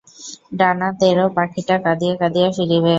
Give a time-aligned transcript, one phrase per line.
[0.59, 2.89] ডানা তেড়ো পাখিটা কাঁদিয়া কাঁদিয়া ফিরিবে।